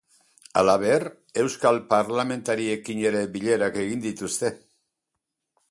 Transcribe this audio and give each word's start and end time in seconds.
Halaber, 0.61 1.03
euskal 1.43 1.77
parlamentariekin 1.91 3.05
ere 3.11 3.23
bilerak 3.37 3.79
egingo 3.87 4.07
dituzte. 4.09 4.53